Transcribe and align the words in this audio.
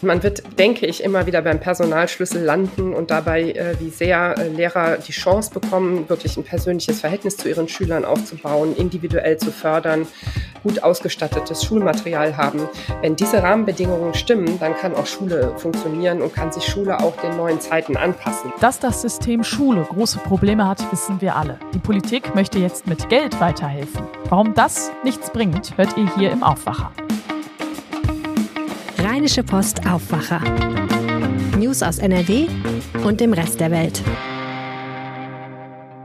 Man 0.00 0.22
wird, 0.22 0.42
denke 0.58 0.86
ich, 0.86 1.02
immer 1.02 1.26
wieder 1.26 1.42
beim 1.42 1.58
Personalschlüssel 1.58 2.42
landen 2.42 2.94
und 2.94 3.10
dabei, 3.10 3.50
äh, 3.50 3.74
wie 3.80 3.90
sehr 3.90 4.36
äh, 4.38 4.48
Lehrer 4.48 4.98
die 4.98 5.12
Chance 5.12 5.50
bekommen, 5.52 6.08
wirklich 6.08 6.36
ein 6.36 6.44
persönliches 6.44 7.00
Verhältnis 7.00 7.36
zu 7.36 7.48
ihren 7.48 7.68
Schülern 7.68 8.04
aufzubauen, 8.04 8.76
individuell 8.76 9.38
zu 9.38 9.50
fördern, 9.50 10.06
gut 10.62 10.84
ausgestattetes 10.84 11.64
Schulmaterial 11.64 12.36
haben. 12.36 12.68
Wenn 13.00 13.16
diese 13.16 13.42
Rahmenbedingungen 13.42 14.14
stimmen, 14.14 14.60
dann 14.60 14.76
kann 14.76 14.94
auch 14.94 15.06
Schule 15.06 15.54
funktionieren 15.56 16.22
und 16.22 16.32
kann 16.32 16.52
sich 16.52 16.64
Schule 16.64 17.00
auch 17.00 17.16
den 17.16 17.36
neuen 17.36 17.60
Zeiten 17.60 17.96
anpassen. 17.96 18.52
Dass 18.60 18.78
das 18.78 19.02
System 19.02 19.42
Schule 19.42 19.82
große 19.82 20.20
Probleme 20.20 20.68
hat, 20.68 20.80
wissen 20.92 21.20
wir 21.20 21.34
alle. 21.34 21.58
Die 21.74 21.78
Politik 21.80 22.36
möchte 22.36 22.60
jetzt 22.60 22.86
mit 22.86 23.08
Geld 23.08 23.40
weiterhelfen. 23.40 24.02
Warum 24.28 24.54
das 24.54 24.92
nichts 25.02 25.30
bringt, 25.30 25.76
hört 25.76 25.96
ihr 25.96 26.08
hier 26.16 26.30
im 26.30 26.44
Aufwacher. 26.44 26.92
Rheinische 29.00 29.44
Post 29.44 29.86
Aufwacher. 29.86 30.40
News 31.56 31.84
aus 31.84 31.98
NRW 31.98 32.48
und 33.04 33.20
dem 33.20 33.32
Rest 33.32 33.60
der 33.60 33.70
Welt. 33.70 34.02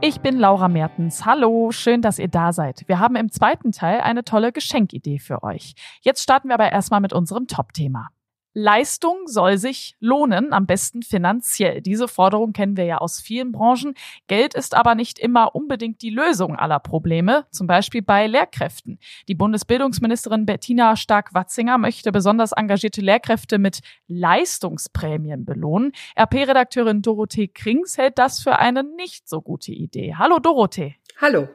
Ich 0.00 0.20
bin 0.20 0.38
Laura 0.38 0.68
Mertens. 0.68 1.26
Hallo, 1.26 1.72
schön, 1.72 2.02
dass 2.02 2.20
ihr 2.20 2.28
da 2.28 2.52
seid. 2.52 2.84
Wir 2.86 3.00
haben 3.00 3.16
im 3.16 3.32
zweiten 3.32 3.72
Teil 3.72 4.00
eine 4.00 4.22
tolle 4.22 4.52
Geschenkidee 4.52 5.18
für 5.18 5.42
euch. 5.42 5.74
Jetzt 6.02 6.22
starten 6.22 6.48
wir 6.48 6.54
aber 6.54 6.70
erstmal 6.70 7.00
mit 7.00 7.12
unserem 7.12 7.48
Top-Thema. 7.48 8.10
Leistung 8.54 9.26
soll 9.26 9.58
sich 9.58 9.96
lohnen, 9.98 10.52
am 10.52 10.66
besten 10.66 11.02
finanziell. 11.02 11.82
Diese 11.82 12.06
Forderung 12.06 12.52
kennen 12.52 12.76
wir 12.76 12.84
ja 12.84 12.98
aus 12.98 13.20
vielen 13.20 13.50
Branchen. 13.50 13.94
Geld 14.28 14.54
ist 14.54 14.74
aber 14.74 14.94
nicht 14.94 15.18
immer 15.18 15.56
unbedingt 15.56 16.02
die 16.02 16.10
Lösung 16.10 16.54
aller 16.54 16.78
Probleme, 16.78 17.46
zum 17.50 17.66
Beispiel 17.66 18.00
bei 18.00 18.28
Lehrkräften. 18.28 19.00
Die 19.26 19.34
Bundesbildungsministerin 19.34 20.46
Bettina 20.46 20.94
Stark-Watzinger 20.94 21.78
möchte 21.78 22.12
besonders 22.12 22.52
engagierte 22.52 23.00
Lehrkräfte 23.00 23.58
mit 23.58 23.80
Leistungsprämien 24.06 25.44
belohnen. 25.44 25.90
RP-Redakteurin 26.16 27.02
Dorothee 27.02 27.48
Krings 27.48 27.98
hält 27.98 28.18
das 28.18 28.40
für 28.40 28.60
eine 28.60 28.84
nicht 28.84 29.28
so 29.28 29.42
gute 29.42 29.72
Idee. 29.72 30.14
Hallo 30.16 30.38
Dorothee. 30.38 30.94
Hallo. 31.20 31.48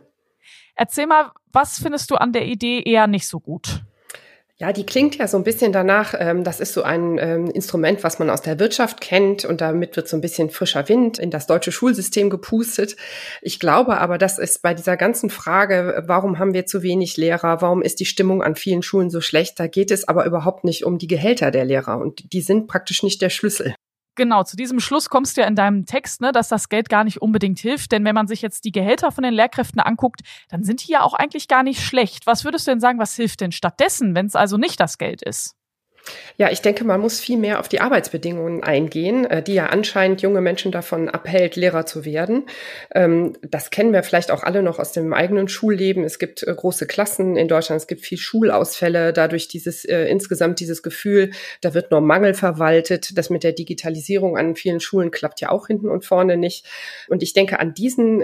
Erzähl 0.76 1.08
mal, 1.08 1.32
was 1.52 1.80
findest 1.80 2.12
du 2.12 2.16
an 2.16 2.34
der 2.34 2.46
Idee 2.46 2.82
eher 2.82 3.08
nicht 3.08 3.28
so 3.28 3.40
gut? 3.40 3.84
Ja, 4.62 4.74
die 4.74 4.86
klingt 4.86 5.16
ja 5.16 5.26
so 5.30 5.38
ein 5.38 5.46
bisschen 5.46 5.72
danach, 5.72 6.14
ähm, 6.20 6.44
das 6.44 6.60
ist 6.60 6.74
so 6.74 6.84
ein 6.84 7.18
ähm, 7.18 7.50
Instrument, 7.50 8.04
was 8.04 8.20
man 8.20 8.30
aus 8.30 8.42
der 8.42 8.60
Wirtschaft 8.60 9.00
kennt 9.00 9.46
und 9.46 9.62
damit 9.62 9.96
wird 9.96 10.10
so 10.10 10.18
ein 10.18 10.22
bisschen 10.22 10.50
frischer 10.50 10.90
Wind 10.90 11.18
in 11.18 11.32
das 11.32 11.48
deutsche 11.48 11.72
Schulsystem 11.72 12.30
gepustet. 12.30 12.98
Ich 13.42 13.62
glaube 13.62 14.00
aber, 14.00 14.18
dass 14.18 14.38
es 14.38 14.60
bei 14.60 14.74
dieser 14.74 14.98
ganzen 14.98 15.30
Frage, 15.30 16.04
warum 16.08 16.40
haben 16.40 16.54
wir 16.54 16.66
zu 16.66 16.84
wenig 16.84 17.16
Lehrer, 17.16 17.62
warum 17.62 17.82
ist 17.82 18.02
die 18.02 18.06
Stimmung 18.06 18.44
an 18.44 18.58
vielen 18.58 18.84
Schulen 18.84 19.10
so 19.10 19.22
schlecht, 19.22 19.62
da 19.62 19.68
geht 19.68 19.92
es 19.92 20.06
aber 20.10 20.26
überhaupt 20.26 20.66
nicht 20.66 20.84
um 20.84 20.98
die 20.98 21.08
Gehälter 21.08 21.52
der 21.52 21.64
Lehrer 21.64 21.98
und 21.98 22.34
die 22.34 22.42
sind 22.42 22.68
praktisch 22.68 23.02
nicht 23.02 23.22
der 23.22 23.30
Schlüssel. 23.30 23.76
Genau, 24.20 24.44
zu 24.44 24.58
diesem 24.58 24.82
Schluss 24.82 25.10
kommst 25.10 25.38
du 25.38 25.42
ja 25.42 25.48
in 25.48 25.56
deinem 25.56 25.86
Text, 25.86 26.20
ne, 26.20 26.34
dass 26.34 26.50
das 26.50 26.68
Geld 26.68 26.90
gar 26.90 27.06
nicht 27.06 27.22
unbedingt 27.22 27.58
hilft. 27.58 27.94
Denn 27.94 28.04
wenn 28.04 28.14
man 28.14 28.28
sich 28.28 28.42
jetzt 28.42 28.66
die 28.66 28.74
Gehälter 28.74 29.14
von 29.14 29.24
den 29.24 29.34
Lehrkräften 29.34 29.80
anguckt, 29.80 30.24
dann 30.50 30.62
sind 30.66 30.86
die 30.86 30.92
ja 30.92 31.04
auch 31.04 31.14
eigentlich 31.14 31.48
gar 31.48 31.64
nicht 31.64 31.82
schlecht. 31.82 32.28
Was 32.28 32.44
würdest 32.44 32.68
du 32.68 32.72
denn 32.72 32.82
sagen, 32.82 33.00
was 33.00 33.16
hilft 33.16 33.40
denn 33.40 33.54
stattdessen, 33.54 34.16
wenn 34.16 34.26
es 34.26 34.36
also 34.36 34.58
nicht 34.58 34.82
das 34.82 34.98
Geld 34.98 35.22
ist? 35.22 35.56
Ja, 36.40 36.50
ich 36.50 36.62
denke, 36.62 36.86
man 36.86 37.02
muss 37.02 37.20
viel 37.20 37.38
mehr 37.38 37.60
auf 37.60 37.68
die 37.68 37.82
Arbeitsbedingungen 37.82 38.64
eingehen, 38.64 39.26
äh, 39.26 39.44
die 39.44 39.56
ja 39.56 39.66
anscheinend 39.66 40.22
junge 40.22 40.40
Menschen 40.40 40.72
davon 40.72 41.10
abhält, 41.10 41.58
Lehrer 41.58 41.86
zu 41.86 42.06
werden. 42.06 42.46
Ähm, 42.96 43.34
das 43.42 43.72
kennen 43.72 43.92
wir 43.92 44.04
vielleicht 44.04 44.32
auch 44.32 44.44
alle 44.44 44.64
noch 44.64 44.80
aus 44.80 44.94
dem 44.94 45.12
eigenen 45.12 45.50
Schulleben. 45.50 46.06
Es 46.06 46.18
gibt 46.18 46.44
äh, 46.44 46.56
große 46.56 46.88
Klassen 46.88 47.36
in 47.36 47.50
Deutschland, 47.50 47.82
es 47.82 47.88
gibt 47.88 48.06
viel 48.06 48.18
Schulausfälle, 48.18 49.12
dadurch 49.12 49.50
dieses 49.50 49.84
äh, 49.84 50.06
insgesamt 50.06 50.62
dieses 50.62 50.82
Gefühl, 50.82 51.32
da 51.60 51.74
wird 51.74 51.92
nur 51.92 52.00
Mangel 52.00 52.34
verwaltet. 52.34 53.18
Das 53.18 53.30
mit 53.30 53.44
der 53.44 53.52
Digitalisierung 53.52 54.38
an 54.38 54.56
vielen 54.56 54.80
Schulen 54.80 55.12
klappt 55.12 55.42
ja 55.42 55.50
auch 55.50 55.68
hinten 55.68 55.90
und 55.90 56.06
vorne 56.06 56.38
nicht. 56.38 56.66
Und 57.10 57.22
ich 57.22 57.34
denke, 57.34 57.60
an 57.60 57.74
diesen 57.74 58.24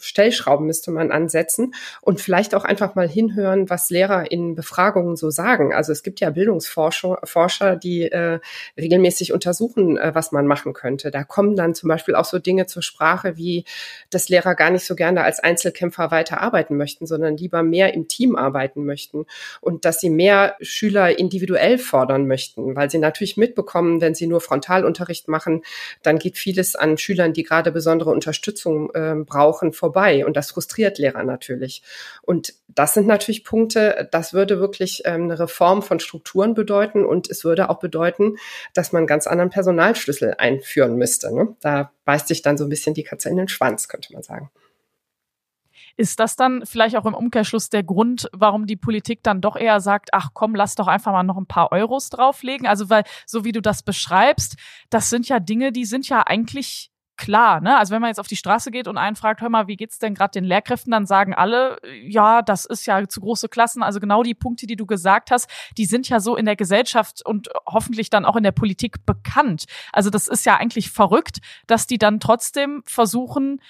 Stellschrauben 0.00 0.66
müsste 0.66 0.90
man 0.90 1.10
ansetzen 1.10 1.74
und 2.02 2.20
vielleicht 2.20 2.54
auch 2.54 2.64
einfach 2.64 2.94
mal 2.94 3.08
hinhören, 3.08 3.70
was 3.70 3.90
Lehrer 3.90 4.30
in 4.30 4.54
Befragungen 4.54 5.16
so 5.16 5.30
sagen. 5.30 5.72
Also 5.72 5.92
es 5.92 6.02
gibt 6.02 6.20
ja 6.20 6.30
Bildungsforschung 6.30 6.97
Forscher, 7.24 7.76
die 7.76 8.10
äh, 8.10 8.40
regelmäßig 8.76 9.32
untersuchen, 9.32 9.96
äh, 9.98 10.14
was 10.14 10.32
man 10.32 10.46
machen 10.46 10.72
könnte. 10.72 11.10
Da 11.10 11.24
kommen 11.24 11.56
dann 11.56 11.74
zum 11.74 11.88
Beispiel 11.88 12.14
auch 12.14 12.24
so 12.24 12.38
Dinge 12.38 12.66
zur 12.66 12.82
Sprache, 12.82 13.36
wie 13.36 13.64
dass 14.10 14.28
Lehrer 14.28 14.54
gar 14.54 14.70
nicht 14.70 14.84
so 14.84 14.94
gerne 14.94 15.24
als 15.24 15.40
Einzelkämpfer 15.40 16.10
weiter 16.10 16.40
arbeiten 16.40 16.76
möchten, 16.76 17.06
sondern 17.06 17.36
lieber 17.36 17.62
mehr 17.62 17.94
im 17.94 18.08
Team 18.08 18.36
arbeiten 18.36 18.84
möchten 18.84 19.26
und 19.60 19.84
dass 19.84 20.00
sie 20.00 20.10
mehr 20.10 20.56
Schüler 20.60 21.18
individuell 21.18 21.78
fordern 21.78 22.26
möchten, 22.26 22.74
weil 22.76 22.90
sie 22.90 22.98
natürlich 22.98 23.36
mitbekommen, 23.36 24.00
wenn 24.00 24.14
sie 24.14 24.26
nur 24.26 24.40
Frontalunterricht 24.40 25.28
machen, 25.28 25.62
dann 26.02 26.18
geht 26.18 26.38
vieles 26.38 26.74
an 26.74 26.98
Schülern, 26.98 27.32
die 27.32 27.42
gerade 27.42 27.72
besondere 27.72 28.10
Unterstützung 28.10 28.90
äh, 28.94 29.14
brauchen, 29.14 29.72
vorbei 29.72 30.24
und 30.24 30.36
das 30.36 30.50
frustriert 30.50 30.98
Lehrer 30.98 31.24
natürlich. 31.24 31.82
Und 32.22 32.54
das 32.68 32.94
sind 32.94 33.06
natürlich 33.06 33.44
Punkte, 33.44 34.08
das 34.12 34.32
würde 34.32 34.60
wirklich 34.60 35.02
ähm, 35.04 35.24
eine 35.24 35.38
Reform 35.38 35.82
von 35.82 36.00
Strukturen 36.00 36.54
bedeuten 36.54 36.87
bedeuten 36.88 37.04
und 37.04 37.28
es 37.30 37.44
würde 37.44 37.70
auch 37.70 37.78
bedeuten, 37.78 38.36
dass 38.74 38.92
man 38.92 39.06
ganz 39.06 39.26
anderen 39.26 39.50
Personalschlüssel 39.50 40.34
einführen 40.38 40.96
müsste. 40.96 41.34
Ne? 41.34 41.56
Da 41.60 41.92
beißt 42.04 42.28
sich 42.28 42.42
dann 42.42 42.56
so 42.56 42.64
ein 42.64 42.70
bisschen 42.70 42.94
die 42.94 43.04
Katze 43.04 43.28
in 43.28 43.36
den 43.36 43.48
Schwanz, 43.48 43.88
könnte 43.88 44.12
man 44.12 44.22
sagen. 44.22 44.50
Ist 45.96 46.20
das 46.20 46.36
dann 46.36 46.64
vielleicht 46.64 46.96
auch 46.96 47.06
im 47.06 47.14
Umkehrschluss 47.14 47.70
der 47.70 47.82
Grund, 47.82 48.28
warum 48.32 48.66
die 48.66 48.76
Politik 48.76 49.24
dann 49.24 49.40
doch 49.40 49.56
eher 49.56 49.80
sagt, 49.80 50.10
ach 50.12 50.30
komm, 50.32 50.54
lass 50.54 50.76
doch 50.76 50.86
einfach 50.86 51.10
mal 51.10 51.24
noch 51.24 51.36
ein 51.36 51.46
paar 51.46 51.72
Euros 51.72 52.08
drauflegen? 52.08 52.68
Also 52.68 52.88
weil, 52.88 53.02
so 53.26 53.44
wie 53.44 53.50
du 53.50 53.60
das 53.60 53.82
beschreibst, 53.82 54.56
das 54.90 55.10
sind 55.10 55.28
ja 55.28 55.40
Dinge, 55.40 55.72
die 55.72 55.84
sind 55.84 56.08
ja 56.08 56.22
eigentlich 56.24 56.92
klar, 57.18 57.60
ne? 57.60 57.76
Also 57.76 57.92
wenn 57.92 58.00
man 58.00 58.08
jetzt 58.08 58.20
auf 58.20 58.26
die 58.26 58.36
Straße 58.36 58.70
geht 58.70 58.88
und 58.88 58.96
einen 58.96 59.16
fragt, 59.16 59.42
hör 59.42 59.50
mal, 59.50 59.66
wie 59.66 59.76
geht's 59.76 59.98
denn 59.98 60.14
gerade 60.14 60.30
den 60.30 60.44
Lehrkräften, 60.44 60.90
dann 60.90 61.04
sagen 61.04 61.34
alle, 61.34 61.78
ja, 62.02 62.40
das 62.40 62.64
ist 62.64 62.86
ja 62.86 63.06
zu 63.06 63.20
große 63.20 63.48
Klassen. 63.48 63.82
Also 63.82 64.00
genau 64.00 64.22
die 64.22 64.34
Punkte, 64.34 64.66
die 64.66 64.76
du 64.76 64.86
gesagt 64.86 65.30
hast, 65.30 65.50
die 65.76 65.84
sind 65.84 66.08
ja 66.08 66.20
so 66.20 66.36
in 66.36 66.46
der 66.46 66.56
Gesellschaft 66.56 67.24
und 67.26 67.48
hoffentlich 67.66 68.08
dann 68.08 68.24
auch 68.24 68.36
in 68.36 68.44
der 68.44 68.52
Politik 68.52 69.04
bekannt. 69.04 69.64
Also 69.92 70.08
das 70.08 70.28
ist 70.28 70.46
ja 70.46 70.56
eigentlich 70.56 70.90
verrückt, 70.90 71.38
dass 71.66 71.86
die 71.86 71.98
dann 71.98 72.20
trotzdem 72.20 72.82
versuchen, 72.86 73.60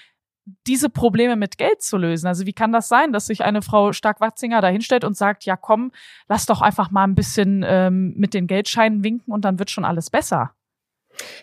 diese 0.67 0.89
Probleme 0.89 1.35
mit 1.35 1.57
Geld 1.57 1.81
zu 1.81 1.97
lösen. 1.97 2.27
Also 2.27 2.45
wie 2.45 2.53
kann 2.53 2.71
das 2.71 2.87
sein, 2.87 3.11
dass 3.13 3.27
sich 3.27 3.43
eine 3.43 3.61
Frau 3.61 3.93
Stark-Watzinger 3.93 4.61
da 4.61 4.67
hinstellt 4.67 5.03
und 5.03 5.17
sagt, 5.17 5.45
ja 5.45 5.55
komm, 5.55 5.91
lass 6.27 6.45
doch 6.45 6.61
einfach 6.61 6.91
mal 6.91 7.03
ein 7.03 7.15
bisschen 7.15 7.63
ähm, 7.67 8.13
mit 8.15 8.33
den 8.33 8.47
Geldscheinen 8.47 9.03
winken 9.03 9.33
und 9.33 9.45
dann 9.45 9.59
wird 9.59 9.69
schon 9.69 9.85
alles 9.85 10.09
besser. 10.09 10.53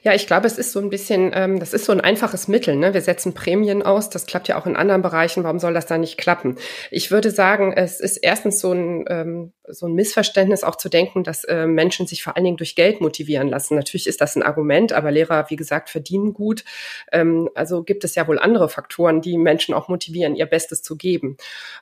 Ja, 0.02 0.14
ich 0.14 0.26
glaube, 0.26 0.46
es 0.46 0.58
ist 0.58 0.72
so 0.72 0.80
ein 0.80 0.90
bisschen, 0.90 1.32
ähm, 1.34 1.58
das 1.58 1.72
ist 1.72 1.84
so 1.84 1.92
ein 1.92 2.00
einfaches 2.00 2.48
Mittel. 2.48 2.76
Ne? 2.76 2.94
Wir 2.94 3.00
setzen 3.00 3.34
Prämien 3.34 3.82
aus, 3.82 4.10
das 4.10 4.26
klappt 4.26 4.48
ja 4.48 4.58
auch 4.58 4.66
in 4.66 4.76
anderen 4.76 5.02
Bereichen. 5.02 5.44
Warum 5.44 5.58
soll 5.58 5.74
das 5.74 5.86
da 5.86 5.98
nicht 5.98 6.18
klappen? 6.18 6.56
Ich 6.90 7.10
würde 7.10 7.30
sagen, 7.30 7.72
es 7.72 8.00
ist 8.00 8.18
erstens 8.18 8.60
so 8.60 8.72
ein, 8.72 9.04
ähm, 9.08 9.52
so 9.68 9.86
ein 9.86 9.94
Missverständnis 9.94 10.64
auch 10.64 10.76
zu 10.76 10.88
denken, 10.88 11.24
dass 11.24 11.44
äh, 11.44 11.66
Menschen 11.66 12.06
sich 12.06 12.22
vor 12.22 12.36
allen 12.36 12.44
Dingen 12.44 12.56
durch 12.56 12.74
Geld 12.74 13.00
motivieren 13.00 13.48
lassen. 13.48 13.76
Natürlich 13.76 14.06
ist 14.06 14.20
das 14.20 14.36
ein 14.36 14.42
Argument, 14.42 14.92
aber 14.92 15.10
Lehrer, 15.10 15.46
wie 15.48 15.56
gesagt, 15.56 15.90
verdienen 15.90 16.32
gut. 16.34 16.64
Ähm, 17.12 17.48
also 17.54 17.82
gibt 17.82 18.04
es 18.04 18.14
ja 18.14 18.26
wohl 18.28 18.38
andere 18.38 18.68
Faktoren, 18.68 19.20
die 19.20 19.38
Menschen 19.38 19.74
auch 19.74 19.88
motivieren, 19.88 20.36
ihr 20.36 20.46
Bestes 20.46 20.82
zu 20.82 20.96
geben. 20.96 21.36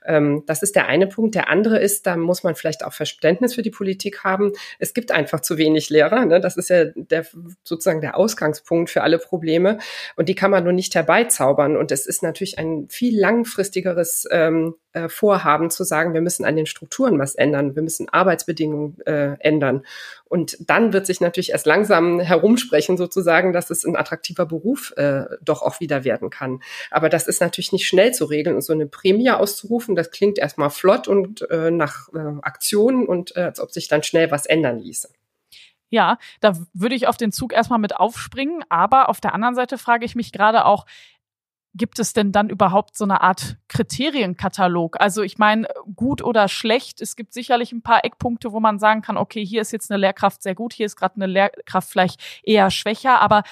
Ähm, 0.04 0.44
das 0.46 0.62
ist 0.62 0.76
der 0.76 0.86
eine 0.86 1.06
Punkt. 1.06 1.34
Der 1.34 1.48
andere 1.48 1.78
ist, 1.78 2.06
da 2.06 2.16
muss 2.16 2.42
man 2.42 2.54
vielleicht 2.54 2.84
auch 2.84 2.92
Verständnis 2.92 3.54
für 3.54 3.62
die 3.62 3.70
Politik 3.70 4.24
haben. 4.24 4.52
Es 4.78 4.94
gibt 4.94 5.12
einfach 5.12 5.40
zu 5.40 5.58
wenig 5.58 5.90
Lehrer. 5.90 6.24
Ne? 6.26 6.40
Das 6.40 6.56
ist 6.56 6.70
ja 6.70 6.86
der 6.94 7.26
sozusagen 7.64 8.00
der 8.00 8.16
Ausgangspunkt 8.16 8.90
für 8.90 9.02
alle 9.02 9.18
Probleme. 9.18 9.78
Und 10.16 10.28
die 10.28 10.34
kann 10.34 10.50
man 10.50 10.64
nur 10.64 10.72
nicht 10.72 10.94
herbeizaubern. 10.94 11.76
Und 11.76 11.92
es 11.92 12.06
ist 12.06 12.22
natürlich 12.22 12.58
ein 12.58 12.88
viel 12.88 13.18
langfristigeres 13.18 14.26
ähm, 14.30 14.74
äh, 14.94 15.08
Vorhaben 15.08 15.70
zu 15.70 15.84
sagen, 15.84 16.14
wir 16.14 16.20
müssen 16.20 16.44
an 16.44 16.56
den 16.56 16.66
Strukturen 16.66 17.18
was 17.18 17.34
ändern, 17.34 17.74
wir 17.76 17.82
müssen 17.82 18.08
Arbeitsbedingungen 18.08 19.00
äh, 19.06 19.36
ändern. 19.40 19.84
Und 20.24 20.56
dann 20.60 20.92
wird 20.92 21.06
sich 21.06 21.20
natürlich 21.20 21.50
erst 21.50 21.66
langsam 21.66 22.20
herumsprechen, 22.20 22.96
sozusagen, 22.96 23.52
dass 23.52 23.70
es 23.70 23.84
ein 23.84 23.96
attraktiver 23.96 24.46
Beruf 24.46 24.92
äh, 24.96 25.24
doch 25.42 25.62
auch 25.62 25.80
wieder 25.80 26.04
werden 26.04 26.30
kann. 26.30 26.60
Aber 26.90 27.08
das 27.08 27.26
ist 27.26 27.40
natürlich 27.40 27.72
nicht 27.72 27.86
schnell 27.86 28.12
zu 28.12 28.24
regeln 28.24 28.56
und 28.56 28.62
so 28.62 28.72
eine 28.72 28.86
Prämie 28.86 29.30
auszurufen, 29.30 29.94
das 29.94 30.10
klingt 30.10 30.38
erstmal 30.38 30.70
flott 30.70 31.08
und 31.08 31.48
äh, 31.50 31.70
nach 31.70 32.08
äh, 32.14 32.18
Aktionen 32.42 33.06
und 33.06 33.36
äh, 33.36 33.40
als 33.40 33.60
ob 33.60 33.70
sich 33.72 33.88
dann 33.88 34.02
schnell 34.02 34.30
was 34.30 34.46
ändern 34.46 34.78
ließe. 34.78 35.08
Ja, 35.94 36.18
da 36.40 36.54
würde 36.72 36.96
ich 36.96 37.06
auf 37.06 37.16
den 37.16 37.30
Zug 37.30 37.52
erstmal 37.52 37.78
mit 37.78 37.94
aufspringen. 37.94 38.64
Aber 38.68 39.08
auf 39.08 39.20
der 39.20 39.32
anderen 39.32 39.54
Seite 39.54 39.78
frage 39.78 40.04
ich 40.04 40.16
mich 40.16 40.32
gerade 40.32 40.64
auch, 40.64 40.86
gibt 41.74 41.98
es 41.98 42.12
denn 42.12 42.32
dann 42.32 42.48
überhaupt 42.48 42.96
so 42.96 43.04
eine 43.04 43.20
Art 43.20 43.56
Kriterienkatalog? 43.68 45.00
Also 45.00 45.22
ich 45.22 45.38
meine, 45.38 45.68
gut 45.94 46.22
oder 46.22 46.48
schlecht, 46.48 47.00
es 47.00 47.16
gibt 47.16 47.32
sicherlich 47.32 47.72
ein 47.72 47.82
paar 47.82 48.04
Eckpunkte, 48.04 48.52
wo 48.52 48.60
man 48.60 48.78
sagen 48.78 49.02
kann, 49.02 49.16
okay, 49.16 49.44
hier 49.44 49.60
ist 49.60 49.72
jetzt 49.72 49.90
eine 49.90 50.00
Lehrkraft 50.00 50.42
sehr 50.42 50.54
gut, 50.54 50.72
hier 50.72 50.86
ist 50.86 50.96
gerade 50.96 51.16
eine 51.16 51.26
Lehrkraft 51.26 51.90
vielleicht 51.90 52.20
eher 52.44 52.70
schwächer, 52.70 53.20
aber 53.20 53.42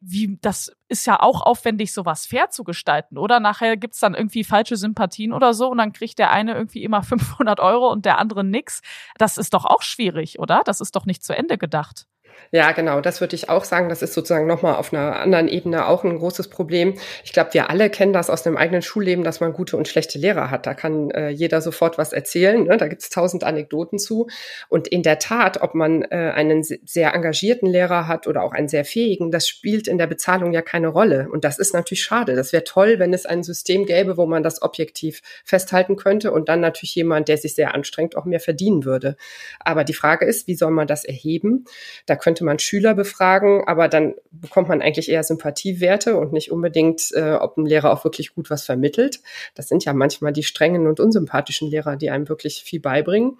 wie, 0.00 0.38
das 0.40 0.72
ist 0.88 1.06
ja 1.06 1.20
auch 1.20 1.42
aufwendig, 1.42 1.92
sowas 1.92 2.26
fair 2.26 2.50
zu 2.50 2.64
gestalten, 2.64 3.18
oder? 3.18 3.40
Nachher 3.40 3.76
gibt's 3.76 3.98
dann 3.98 4.14
irgendwie 4.14 4.44
falsche 4.44 4.76
Sympathien 4.76 5.32
oder 5.32 5.54
so 5.54 5.68
und 5.68 5.78
dann 5.78 5.92
kriegt 5.92 6.18
der 6.18 6.30
eine 6.30 6.54
irgendwie 6.54 6.84
immer 6.84 7.02
500 7.02 7.60
Euro 7.60 7.90
und 7.90 8.04
der 8.04 8.18
andere 8.18 8.44
nix. 8.44 8.82
Das 9.18 9.38
ist 9.38 9.54
doch 9.54 9.64
auch 9.64 9.82
schwierig, 9.82 10.38
oder? 10.38 10.62
Das 10.64 10.80
ist 10.80 10.94
doch 10.96 11.06
nicht 11.06 11.24
zu 11.24 11.36
Ende 11.36 11.58
gedacht. 11.58 12.06
Ja, 12.52 12.72
genau, 12.72 13.00
das 13.00 13.20
würde 13.20 13.34
ich 13.34 13.48
auch 13.48 13.64
sagen. 13.64 13.88
Das 13.88 14.02
ist 14.02 14.14
sozusagen 14.14 14.46
nochmal 14.46 14.76
auf 14.76 14.92
einer 14.92 15.16
anderen 15.16 15.48
Ebene 15.48 15.86
auch 15.86 16.04
ein 16.04 16.18
großes 16.18 16.48
Problem. 16.48 16.94
Ich 17.24 17.32
glaube, 17.32 17.54
wir 17.54 17.70
alle 17.70 17.90
kennen 17.90 18.12
das 18.12 18.30
aus 18.30 18.42
dem 18.42 18.56
eigenen 18.56 18.82
Schulleben, 18.82 19.24
dass 19.24 19.40
man 19.40 19.52
gute 19.52 19.76
und 19.76 19.88
schlechte 19.88 20.18
Lehrer 20.18 20.50
hat. 20.50 20.66
Da 20.66 20.74
kann 20.74 21.10
äh, 21.10 21.30
jeder 21.30 21.60
sofort 21.60 21.98
was 21.98 22.12
erzählen. 22.12 22.64
Ne? 22.64 22.76
Da 22.76 22.88
gibt 22.88 23.02
es 23.02 23.10
tausend 23.10 23.44
Anekdoten 23.44 23.98
zu. 23.98 24.28
Und 24.68 24.88
in 24.88 25.02
der 25.02 25.18
Tat, 25.18 25.60
ob 25.62 25.74
man 25.74 26.02
äh, 26.02 26.32
einen 26.34 26.62
sehr 26.62 27.14
engagierten 27.14 27.66
Lehrer 27.66 28.06
hat 28.06 28.26
oder 28.26 28.42
auch 28.42 28.52
einen 28.52 28.68
sehr 28.68 28.84
fähigen, 28.84 29.30
das 29.30 29.48
spielt 29.48 29.88
in 29.88 29.98
der 29.98 30.06
Bezahlung 30.06 30.52
ja 30.52 30.62
keine 30.62 30.88
Rolle. 30.88 31.28
Und 31.30 31.44
das 31.44 31.58
ist 31.58 31.74
natürlich 31.74 32.02
schade. 32.02 32.36
Das 32.36 32.52
wäre 32.52 32.64
toll, 32.64 32.98
wenn 32.98 33.12
es 33.12 33.26
ein 33.26 33.42
System 33.42 33.86
gäbe, 33.86 34.16
wo 34.16 34.26
man 34.26 34.42
das 34.42 34.62
objektiv 34.62 35.20
festhalten 35.44 35.96
könnte 35.96 36.32
und 36.32 36.48
dann 36.48 36.60
natürlich 36.60 36.94
jemand, 36.94 37.28
der 37.28 37.38
sich 37.38 37.54
sehr 37.54 37.74
anstrengt, 37.74 38.16
auch 38.16 38.24
mehr 38.24 38.40
verdienen 38.40 38.84
würde. 38.84 39.16
Aber 39.60 39.84
die 39.84 39.94
Frage 39.94 40.26
ist, 40.26 40.46
wie 40.46 40.54
soll 40.54 40.70
man 40.70 40.86
das 40.86 41.04
erheben? 41.04 41.64
Da 42.06 42.16
könnte 42.26 42.42
man 42.42 42.58
Schüler 42.58 42.92
befragen, 42.94 43.62
aber 43.68 43.86
dann 43.86 44.16
bekommt 44.32 44.68
man 44.68 44.82
eigentlich 44.82 45.08
eher 45.08 45.22
Sympathiewerte 45.22 46.16
und 46.16 46.32
nicht 46.32 46.50
unbedingt, 46.50 47.12
äh, 47.14 47.34
ob 47.34 47.56
ein 47.56 47.64
Lehrer 47.64 47.92
auch 47.92 48.02
wirklich 48.02 48.34
gut 48.34 48.50
was 48.50 48.64
vermittelt. 48.64 49.20
Das 49.54 49.68
sind 49.68 49.84
ja 49.84 49.92
manchmal 49.92 50.32
die 50.32 50.42
strengen 50.42 50.88
und 50.88 50.98
unsympathischen 50.98 51.70
Lehrer, 51.70 51.94
die 51.94 52.10
einem 52.10 52.28
wirklich 52.28 52.64
viel 52.64 52.80
beibringen. 52.80 53.38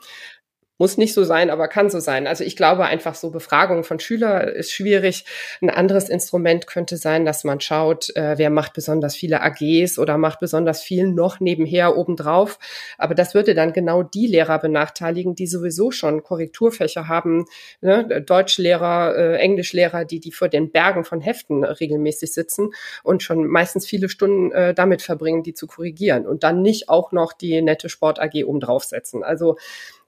Muss 0.78 0.98
nicht 0.98 1.14
so 1.14 1.24
sein, 1.24 1.48
aber 1.48 1.68
kann 1.68 1.88
so 1.88 2.00
sein. 2.00 2.26
Also 2.26 2.44
ich 2.44 2.54
glaube 2.54 2.84
einfach 2.84 3.14
so 3.14 3.30
Befragung 3.30 3.82
von 3.82 3.98
Schülern 3.98 4.48
ist 4.48 4.72
schwierig. 4.72 5.24
Ein 5.62 5.70
anderes 5.70 6.10
Instrument 6.10 6.66
könnte 6.66 6.98
sein, 6.98 7.24
dass 7.24 7.44
man 7.44 7.60
schaut, 7.60 8.14
äh, 8.14 8.36
wer 8.36 8.50
macht 8.50 8.74
besonders 8.74 9.16
viele 9.16 9.40
AGs 9.40 9.98
oder 9.98 10.18
macht 10.18 10.38
besonders 10.38 10.82
viel 10.82 11.08
noch 11.08 11.40
nebenher 11.40 11.96
obendrauf. 11.96 12.58
Aber 12.98 13.14
das 13.14 13.32
würde 13.32 13.54
dann 13.54 13.72
genau 13.72 14.02
die 14.02 14.26
Lehrer 14.26 14.58
benachteiligen, 14.58 15.34
die 15.34 15.46
sowieso 15.46 15.90
schon 15.90 16.22
Korrekturfächer 16.22 17.08
haben, 17.08 17.46
ne? 17.80 18.22
Deutschlehrer, 18.26 19.16
äh, 19.16 19.36
Englischlehrer, 19.36 20.04
die 20.04 20.20
die 20.20 20.32
vor 20.32 20.48
den 20.48 20.70
Bergen 20.72 21.04
von 21.04 21.22
Heften 21.22 21.64
regelmäßig 21.64 22.34
sitzen 22.34 22.70
und 23.02 23.22
schon 23.22 23.46
meistens 23.46 23.86
viele 23.86 24.10
Stunden 24.10 24.52
äh, 24.52 24.74
damit 24.74 25.00
verbringen, 25.00 25.42
die 25.42 25.54
zu 25.54 25.66
korrigieren 25.66 26.26
und 26.26 26.44
dann 26.44 26.60
nicht 26.60 26.90
auch 26.90 27.12
noch 27.12 27.32
die 27.32 27.62
nette 27.62 27.88
Sport 27.88 28.20
AG 28.20 28.44
obendrauf 28.44 28.84
setzen. 28.84 29.24
Also 29.24 29.56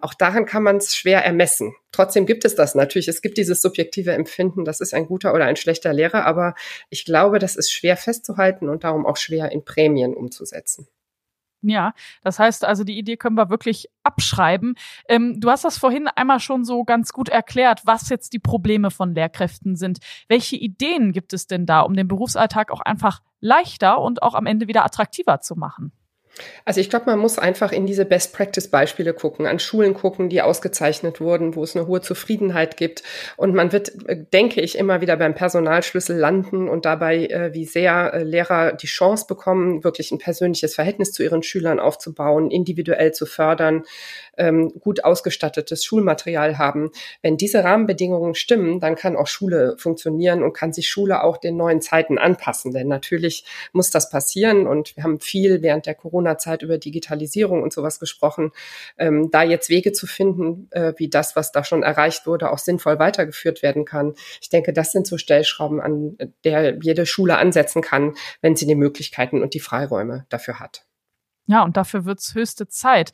auch 0.00 0.14
daran 0.14 0.46
kann 0.46 0.62
man 0.62 0.76
es 0.76 0.94
schwer 0.94 1.24
ermessen. 1.24 1.74
Trotzdem 1.90 2.26
gibt 2.26 2.44
es 2.44 2.54
das 2.54 2.74
natürlich. 2.74 3.08
Es 3.08 3.20
gibt 3.20 3.36
dieses 3.36 3.60
subjektive 3.60 4.12
Empfinden, 4.12 4.64
das 4.64 4.80
ist 4.80 4.94
ein 4.94 5.06
guter 5.06 5.34
oder 5.34 5.46
ein 5.46 5.56
schlechter 5.56 5.92
Lehrer, 5.92 6.24
aber 6.24 6.54
ich 6.88 7.04
glaube, 7.04 7.38
das 7.38 7.56
ist 7.56 7.72
schwer 7.72 7.96
festzuhalten 7.96 8.68
und 8.68 8.84
darum 8.84 9.06
auch 9.06 9.16
schwer 9.16 9.50
in 9.50 9.64
Prämien 9.64 10.14
umzusetzen. 10.14 10.86
Ja, 11.60 11.92
das 12.22 12.38
heißt 12.38 12.64
also, 12.64 12.84
die 12.84 12.96
Idee 12.96 13.16
können 13.16 13.36
wir 13.36 13.50
wirklich 13.50 13.88
abschreiben. 14.04 14.76
Ähm, 15.08 15.40
du 15.40 15.50
hast 15.50 15.64
das 15.64 15.76
vorhin 15.76 16.06
einmal 16.06 16.38
schon 16.38 16.64
so 16.64 16.84
ganz 16.84 17.12
gut 17.12 17.28
erklärt, 17.28 17.80
was 17.84 18.08
jetzt 18.10 18.32
die 18.32 18.38
Probleme 18.38 18.92
von 18.92 19.12
Lehrkräften 19.12 19.74
sind. 19.74 19.98
Welche 20.28 20.54
Ideen 20.54 21.10
gibt 21.10 21.32
es 21.32 21.48
denn 21.48 21.66
da, 21.66 21.80
um 21.80 21.94
den 21.94 22.06
Berufsalltag 22.06 22.70
auch 22.70 22.80
einfach 22.80 23.22
leichter 23.40 24.00
und 24.00 24.22
auch 24.22 24.34
am 24.34 24.46
Ende 24.46 24.68
wieder 24.68 24.84
attraktiver 24.84 25.40
zu 25.40 25.56
machen? 25.56 25.92
Also 26.64 26.80
ich 26.80 26.90
glaube, 26.90 27.06
man 27.06 27.18
muss 27.18 27.38
einfach 27.38 27.72
in 27.72 27.86
diese 27.86 28.04
Best-Practice-Beispiele 28.04 29.14
gucken, 29.14 29.46
an 29.46 29.58
Schulen 29.58 29.94
gucken, 29.94 30.28
die 30.28 30.42
ausgezeichnet 30.42 31.20
wurden, 31.20 31.54
wo 31.56 31.62
es 31.62 31.76
eine 31.76 31.86
hohe 31.86 32.00
Zufriedenheit 32.00 32.76
gibt. 32.76 33.02
Und 33.36 33.54
man 33.54 33.72
wird, 33.72 33.92
äh, 34.08 34.24
denke 34.32 34.60
ich, 34.60 34.78
immer 34.78 35.00
wieder 35.00 35.16
beim 35.16 35.34
Personalschlüssel 35.34 36.16
landen 36.16 36.68
und 36.68 36.84
dabei, 36.84 37.26
äh, 37.26 37.54
wie 37.54 37.64
sehr 37.64 38.12
äh, 38.14 38.22
Lehrer 38.22 38.72
die 38.72 38.86
Chance 38.86 39.26
bekommen, 39.28 39.84
wirklich 39.84 40.12
ein 40.12 40.18
persönliches 40.18 40.74
Verhältnis 40.74 41.12
zu 41.12 41.22
ihren 41.22 41.42
Schülern 41.42 41.80
aufzubauen, 41.80 42.50
individuell 42.50 43.12
zu 43.12 43.26
fördern, 43.26 43.84
ähm, 44.36 44.72
gut 44.80 45.04
ausgestattetes 45.04 45.84
Schulmaterial 45.84 46.58
haben. 46.58 46.90
Wenn 47.22 47.36
diese 47.36 47.64
Rahmenbedingungen 47.64 48.34
stimmen, 48.34 48.80
dann 48.80 48.94
kann 48.94 49.16
auch 49.16 49.26
Schule 49.26 49.76
funktionieren 49.78 50.42
und 50.42 50.52
kann 50.52 50.72
sich 50.72 50.88
Schule 50.88 51.22
auch 51.22 51.38
den 51.38 51.56
neuen 51.56 51.80
Zeiten 51.80 52.18
anpassen. 52.18 52.72
Denn 52.72 52.88
natürlich 52.88 53.44
muss 53.72 53.90
das 53.90 54.10
passieren 54.10 54.66
und 54.66 54.96
wir 54.96 55.04
haben 55.04 55.20
viel 55.20 55.62
während 55.62 55.86
der 55.86 55.94
Corona-Zeit 56.18 56.62
über 56.62 56.78
Digitalisierung 56.78 57.62
und 57.62 57.72
sowas 57.72 58.00
gesprochen. 58.00 58.50
Ähm, 58.98 59.30
da 59.30 59.42
jetzt 59.42 59.68
Wege 59.68 59.92
zu 59.92 60.06
finden, 60.06 60.68
äh, 60.72 60.92
wie 60.96 61.08
das, 61.08 61.36
was 61.36 61.52
da 61.52 61.62
schon 61.64 61.82
erreicht 61.82 62.26
wurde, 62.26 62.50
auch 62.50 62.58
sinnvoll 62.58 62.98
weitergeführt 62.98 63.62
werden 63.62 63.84
kann. 63.84 64.14
Ich 64.40 64.48
denke, 64.48 64.72
das 64.72 64.92
sind 64.92 65.06
so 65.06 65.16
Stellschrauben, 65.16 65.80
an 65.80 66.16
der 66.44 66.78
jede 66.82 67.06
Schule 67.06 67.38
ansetzen 67.38 67.82
kann, 67.82 68.14
wenn 68.42 68.56
sie 68.56 68.66
die 68.66 68.74
Möglichkeiten 68.74 69.42
und 69.42 69.54
die 69.54 69.60
Freiräume 69.60 70.26
dafür 70.28 70.58
hat. 70.58 70.87
Ja, 71.50 71.62
und 71.62 71.78
dafür 71.78 72.04
wird's 72.04 72.34
höchste 72.34 72.68
Zeit. 72.68 73.12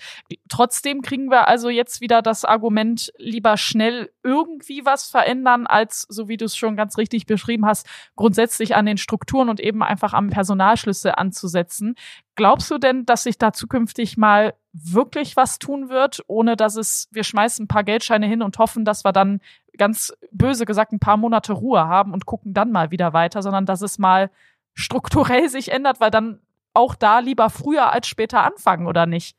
Trotzdem 0.49 1.03
kriegen 1.03 1.31
wir 1.31 1.47
also 1.47 1.69
jetzt 1.69 2.01
wieder 2.01 2.21
das 2.21 2.45
Argument, 2.45 3.13
lieber 3.17 3.57
schnell 3.57 4.11
irgendwie 4.25 4.85
was 4.85 5.09
verändern, 5.09 5.69
als, 5.69 6.05
so 6.09 6.27
wie 6.27 6.37
du 6.37 6.47
es 6.47 6.57
schon 6.57 6.75
ganz 6.75 6.99
richtig 6.99 7.27
beschrieben 7.27 7.65
hast, 7.65 7.87
grundsätzlich 8.17 8.75
an 8.75 8.87
den 8.87 8.99
Strukturen 8.99 9.49
und 9.49 9.61
eben 9.61 9.85
einfach 9.85 10.15
am 10.15 10.31
Personalschlüssel 10.31 11.13
anzusetzen. 11.13 11.95
Glaubst 12.35 12.69
du 12.73 12.79
denn, 12.79 13.07
dass 13.07 13.23
sich 13.23 13.39
da 13.39 13.53
zukünftig 13.53 14.17
mal 14.17 14.55
wirklich 14.73 15.37
was 15.37 15.61
tun 15.61 15.89
wird, 15.89 16.25
ohne 16.27 16.57
dass 16.57 16.75
es, 16.75 17.07
wir 17.13 17.23
schmeißen 17.23 17.67
ein 17.67 17.69
paar 17.69 17.85
Geldscheine 17.85 18.27
hin 18.27 18.43
und 18.43 18.59
hoffen, 18.59 18.85
dass 18.85 19.05
wir 19.05 19.13
dann 19.13 19.41
ganz 19.79 20.13
böse 20.33 20.67
gesagt 20.67 20.93
ein 20.93 20.99
paar 20.99 21.19
Monate 21.19 21.53
Ruhe 21.53 21.87
haben 21.87 22.13
und 22.13 22.27
gucken 22.27 22.53
dann 22.53 22.73
mal 22.73 22.91
wieder 22.91 23.13
weiter, 23.13 23.43
sondern 23.43 23.65
dass 23.65 23.81
es 23.81 23.97
mal 24.01 24.29
strukturell 24.75 25.49
sich 25.49 25.71
ändert, 25.71 26.01
weil 26.01 26.11
dann 26.11 26.41
auch 26.75 26.95
da 26.95 27.21
lieber 27.21 27.51
früher 27.51 27.93
als 27.93 28.07
später 28.07 28.43
anfangen, 28.43 28.87
oder 28.87 29.07
nicht? 29.07 29.37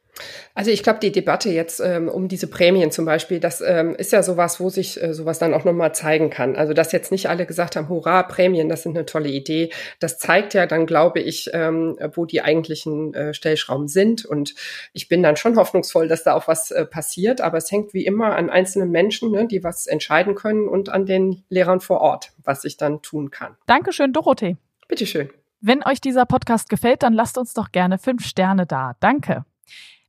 Also 0.54 0.72
ich 0.72 0.84
glaube, 0.84 1.00
die 1.00 1.12
Debatte 1.12 1.50
jetzt 1.50 1.82
ähm, 1.82 2.08
um 2.08 2.28
diese 2.28 2.48
Prämien 2.48 2.92
zum 2.92 3.06
Beispiel, 3.06 3.40
das 3.40 3.62
ähm, 3.62 3.96
ist 3.96 4.12
ja 4.12 4.24
sowas, 4.24 4.60
wo 4.60 4.70
sich 4.70 5.02
äh, 5.02 5.14
sowas 5.14 5.40
dann 5.40 5.54
auch 5.54 5.66
nochmal 5.66 5.94
zeigen 5.94 6.30
kann. 6.30 6.56
Also 6.56 6.74
dass 6.74 6.92
jetzt 6.92 7.12
nicht 7.12 7.28
alle 7.30 7.46
gesagt 7.46 7.76
haben, 7.76 7.90
hurra, 7.90 8.24
Prämien, 8.24 8.70
das 8.70 8.84
sind 8.84 8.96
eine 8.98 9.06
tolle 9.06 9.30
Idee. 9.30 9.72
Das 10.00 10.18
zeigt 10.18 10.54
ja 10.54 10.66
dann, 10.66 10.86
glaube 10.86 11.20
ich, 11.20 11.50
ähm, 11.54 11.98
wo 12.14 12.26
die 12.26 12.42
eigentlichen 12.42 13.14
äh, 13.14 13.34
Stellschrauben 13.34 13.88
sind. 13.88 14.26
Und 14.26 14.56
ich 14.94 15.10
bin 15.10 15.22
dann 15.22 15.36
schon 15.36 15.58
hoffnungsvoll, 15.58 16.08
dass 16.08 16.24
da 16.24 16.34
auch 16.34 16.48
was 16.48 16.72
äh, 16.72 16.86
passiert. 16.86 17.42
Aber 17.42 17.58
es 17.58 17.72
hängt 17.72 17.94
wie 17.94 18.06
immer 18.06 18.36
an 18.36 18.50
einzelnen 18.50 18.92
Menschen, 18.92 19.32
ne, 19.32 19.48
die 19.48 19.64
was 19.64 19.88
entscheiden 19.88 20.36
können 20.36 20.68
und 20.68 20.90
an 20.90 21.06
den 21.06 21.44
Lehrern 21.50 21.82
vor 21.82 22.00
Ort, 22.00 22.32
was 22.44 22.64
ich 22.64 22.78
dann 22.78 23.02
tun 23.02 23.32
kann. 23.32 23.58
Dankeschön, 23.68 24.14
Dorothee. 24.14 24.56
Bitteschön. 24.88 25.30
Wenn 25.68 25.84
euch 25.84 26.00
dieser 26.00 26.28
Podcast 26.28 26.70
gefällt, 26.70 27.02
dann 27.02 27.14
lasst 27.14 27.40
uns 27.40 27.56
doch 27.56 27.72
gerne 27.72 27.98
fünf 27.98 28.24
Sterne 28.24 28.68
da. 28.68 28.94
Danke. 29.00 29.46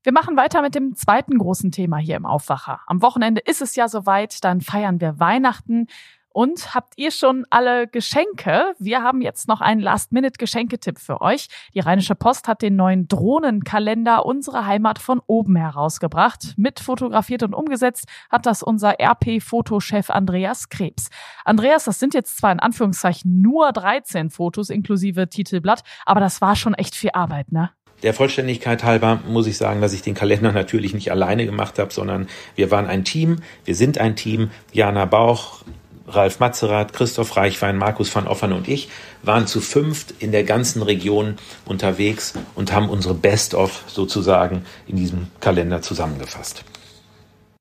Wir 0.03 0.12
machen 0.12 0.37
weiter 0.37 0.61
mit 0.61 0.75
dem 0.75 0.94
zweiten 0.97 1.38
großen 1.38 1.73
Thema 1.73 1.97
hier 1.97 2.17
im 2.17 2.26
Aufwacher. 2.26 2.81
Am 2.87 3.00
Wochenende 3.00 3.41
ist 3.41 3.62
es 3.62 3.75
ja 3.75 3.88
soweit, 3.88 4.44
dann 4.44 4.61
feiern 4.61 5.00
wir 5.00 5.19
Weihnachten. 5.19 5.87
Und 6.36 6.74
habt 6.74 6.92
ihr 6.96 7.12
schon 7.12 7.46
alle 7.48 7.86
Geschenke? 7.86 8.74
Wir 8.78 9.02
haben 9.02 9.22
jetzt 9.22 9.48
noch 9.48 9.62
einen 9.62 9.81
Last-Minute-Geschenketipp 9.81 10.98
für 10.98 11.22
euch. 11.22 11.48
Die 11.72 11.81
Rheinische 11.81 12.14
Post 12.14 12.46
hat 12.46 12.60
den 12.60 12.76
neuen 12.76 13.08
Drohnenkalender 13.08 14.26
Unsere 14.26 14.66
Heimat 14.66 14.98
von 14.98 15.22
oben 15.26 15.56
herausgebracht. 15.56 16.52
Mit 16.58 16.78
fotografiert 16.78 17.43
und 17.43 17.55
umgesetzt 17.55 18.05
hat 18.28 18.44
das 18.44 18.62
unser 18.62 19.00
RP-Fotochef 19.00 20.10
Andreas 20.10 20.69
Krebs. 20.69 21.08
Andreas, 21.46 21.84
das 21.84 21.98
sind 21.98 22.12
jetzt 22.12 22.36
zwar 22.36 22.52
in 22.52 22.60
Anführungszeichen 22.60 23.40
nur 23.40 23.72
13 23.72 24.28
Fotos 24.28 24.69
inklusive 24.69 25.31
Titelblatt, 25.31 25.84
aber 26.05 26.20
das 26.20 26.43
war 26.43 26.55
schon 26.55 26.74
echt 26.74 26.94
viel 26.94 27.12
Arbeit, 27.14 27.50
ne? 27.50 27.70
Der 28.02 28.12
Vollständigkeit 28.12 28.84
halber 28.84 29.20
muss 29.26 29.46
ich 29.46 29.56
sagen, 29.56 29.81
dass 29.81 29.94
ich 29.94 30.02
den 30.02 30.12
Kalender 30.12 30.52
natürlich 30.52 30.93
nicht 30.93 31.10
alleine 31.10 31.46
gemacht 31.46 31.78
habe, 31.78 31.94
sondern 31.94 32.28
wir 32.56 32.70
waren 32.70 32.86
ein 32.86 33.05
Team, 33.05 33.36
wir 33.64 33.74
sind 33.74 33.96
ein 33.96 34.16
Team. 34.16 34.50
Jana 34.74 35.06
Bauch, 35.06 35.62
Ralf 36.06 36.39
Matzerath, 36.41 36.93
Christoph 36.93 37.36
Reichwein, 37.36 37.77
Markus 37.77 38.15
van 38.15 38.27
Offern 38.27 38.53
und 38.53 38.69
ich 38.69 38.89
waren 39.22 39.46
zu 39.46 39.60
fünft 39.60 40.15
in 40.20 40.32
der 40.32 40.44
ganzen 40.44 40.82
Region 40.82 41.36
unterwegs 41.65 42.34
und 42.55 42.72
haben 42.72 42.89
unsere 42.89 43.15
Best-of 43.15 43.84
sozusagen 43.86 44.65
in 44.86 44.96
diesem 44.96 45.29
Kalender 45.41 45.82
zusammengefasst. 45.82 46.65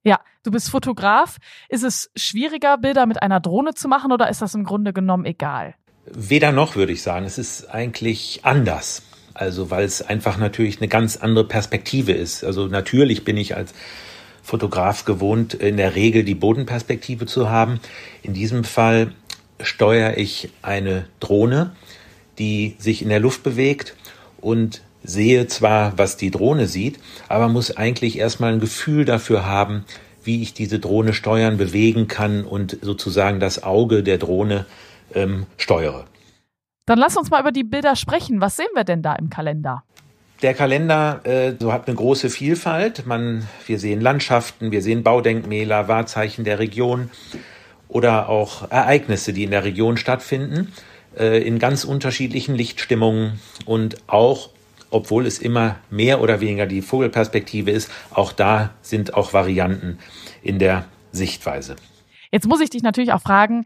Ja, 0.04 0.20
du 0.44 0.52
bist 0.52 0.70
Fotograf. 0.70 1.38
Ist 1.68 1.84
es 1.84 2.12
schwieriger, 2.16 2.78
Bilder 2.78 3.08
mit 3.08 3.22
einer 3.22 3.40
Drohne 3.40 3.74
zu 3.74 3.88
machen 3.88 4.12
oder 4.12 4.30
ist 4.30 4.42
das 4.42 4.54
im 4.54 4.64
Grunde 4.64 4.94
genommen 4.94 5.26
egal? 5.26 5.74
Weder 6.06 6.52
noch, 6.52 6.76
würde 6.76 6.94
ich 6.94 7.02
sagen. 7.02 7.26
Es 7.26 7.40
ist 7.40 7.66
eigentlich 7.74 8.42
anders. 8.44 9.02
Also, 9.34 9.70
weil 9.70 9.84
es 9.84 10.02
einfach 10.02 10.38
natürlich 10.38 10.78
eine 10.80 10.88
ganz 10.88 11.18
andere 11.18 11.46
Perspektive 11.48 12.14
ist. 12.14 12.44
Also, 12.44 12.68
natürlich 12.68 13.26
bin 13.26 13.36
ich 13.36 13.56
als 13.56 13.74
Fotograf 14.46 15.06
gewohnt, 15.06 15.56
in 15.56 15.78
der 15.78 15.96
Regel 15.96 16.24
die 16.24 16.36
Bodenperspektive 16.36 17.26
zu 17.26 17.50
haben. 17.50 17.80
In 18.22 18.34
diesem 18.34 18.64
Fall 18.64 19.12
steuere 19.60 20.18
ich 20.18 20.52
eine 20.62 21.06
Drohne, 21.20 21.72
die 22.38 22.76
sich 22.78 23.02
in 23.02 23.10
der 23.10 23.20
Luft 23.20 23.42
bewegt 23.42 23.96
und 24.40 24.82
sehe 25.04 25.48
zwar, 25.48 25.98
was 25.98 26.16
die 26.18 26.30
Drohne 26.30 26.68
sieht, 26.68 27.00
aber 27.28 27.48
muss 27.48 27.76
eigentlich 27.76 28.20
erstmal 28.20 28.54
ein 28.54 28.60
Gefühl 28.60 29.04
dafür 29.04 29.48
haben, 29.48 29.84
wie 30.24 30.44
ich 30.44 30.54
diese 30.54 30.78
Drohne 30.78 31.14
steuern, 31.14 31.58
bewegen 31.58 32.08
kann 32.08 32.46
und 32.46 32.78
sozusagen 32.82 33.40
das 33.40 33.64
Auge 33.64 34.04
der 34.04 34.20
Drohne 34.20 34.68
ähm, 35.16 35.48
steuere. 35.58 36.06
Dann 36.86 37.00
lass 37.00 37.18
uns 37.18 37.32
mal 37.32 37.42
über 37.42 37.52
die 37.52 37.64
Bilder 37.64 37.96
sprechen. 37.96 38.42
Was 38.42 38.58
sehen 38.58 38.68
wir 38.76 38.84
denn 38.84 39.02
da 39.02 39.16
im 39.16 39.32
Kalender? 39.32 39.84
Der 40.42 40.54
Kalender 40.54 41.22
äh, 41.24 41.54
so 41.60 41.72
hat 41.72 41.88
eine 41.88 41.96
große 41.96 42.30
Vielfalt. 42.30 43.06
Man, 43.06 43.48
wir 43.66 43.80
sehen 43.80 44.02
Landschaften, 44.02 44.72
wir 44.72 44.82
sehen 44.82 45.04
Baudenkmäler, 45.04 45.88
Wahrzeichen 45.88 46.44
der 46.44 46.60
Region 46.60 47.10
oder 47.88 48.30
auch 48.30 48.70
Ereignisse, 48.70 49.32
die 49.32 49.44
in 49.44 49.52
der 49.52 49.64
Region 49.64 49.98
stattfinden, 49.98 50.74
äh, 51.18 51.42
in 51.42 51.60
ganz 51.60 51.86
unterschiedlichen 51.86 52.56
Lichtstimmungen 52.56 53.40
und 53.66 53.98
auch 54.08 54.50
obwohl 54.92 55.26
es 55.26 55.40
immer 55.40 55.78
mehr 55.90 56.22
oder 56.22 56.40
weniger 56.40 56.66
die 56.66 56.82
Vogelperspektive 56.82 57.70
ist, 57.70 57.92
auch 58.12 58.32
da 58.32 58.70
sind 58.82 59.14
auch 59.14 59.34
Varianten 59.34 60.00
in 60.42 60.58
der 60.58 60.86
Sichtweise. 61.12 61.76
Jetzt 62.32 62.48
muss 62.48 62.62
ich 62.62 62.70
dich 62.70 62.82
natürlich 62.82 63.12
auch 63.12 63.22
fragen, 63.22 63.66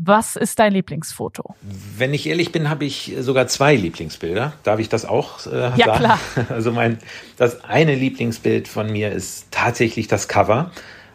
was 0.00 0.36
ist 0.36 0.60
dein 0.60 0.72
Lieblingsfoto? 0.72 1.56
Wenn 1.96 2.14
ich 2.14 2.28
ehrlich 2.28 2.52
bin, 2.52 2.70
habe 2.70 2.84
ich 2.84 3.16
sogar 3.18 3.48
zwei 3.48 3.74
Lieblingsbilder. 3.74 4.52
Darf 4.62 4.78
ich 4.78 4.88
das 4.88 5.04
auch 5.04 5.44
äh, 5.46 5.72
ja, 5.76 5.76
sagen? 5.76 5.98
Klar. 5.98 6.20
Also 6.50 6.70
mein 6.70 6.98
das 7.36 7.64
eine 7.64 7.96
Lieblingsbild 7.96 8.68
von 8.68 8.90
mir 8.90 9.10
ist 9.10 9.48
tatsächlich 9.50 10.06
das 10.06 10.28
Cover, 10.28 10.70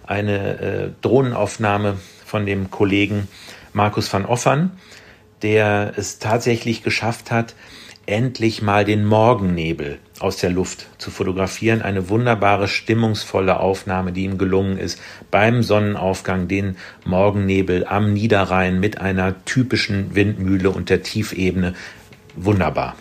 eine 0.06 0.60
äh, 0.60 0.90
Drohnenaufnahme 1.02 1.98
von 2.26 2.46
dem 2.46 2.72
Kollegen 2.72 3.30
Markus 3.72 4.12
van 4.12 4.26
Offern, 4.26 4.72
der 5.44 5.94
es 5.98 6.20
tatsächlich 6.20 6.84
geschafft 6.84 7.30
hat, 7.32 7.54
endlich 8.06 8.62
mal 8.62 8.86
den 8.86 9.06
Morgennebel 9.06 10.00
aus 10.20 10.38
der 10.38 10.50
Luft 10.50 10.88
zu 10.98 11.12
fotografieren. 11.12 11.82
Eine 11.82 12.10
wunderbare, 12.10 12.68
stimmungsvolle 12.68 13.60
Aufnahme, 13.60 14.12
die 14.12 14.24
ihm 14.24 14.38
gelungen 14.38 14.78
ist, 14.78 15.00
beim 15.32 15.64
Sonnenaufgang 15.64 16.48
den 16.48 16.78
Morgennebel 17.06 17.86
am 17.86 18.14
Niederrhein 18.14 18.80
mit 18.80 19.00
einer 19.00 19.44
typischen 19.46 20.16
Windmühle 20.16 20.70
und 20.70 20.90
der 20.90 21.04
Tiefebene. 21.04 21.76
Wunderbar. 22.36 22.96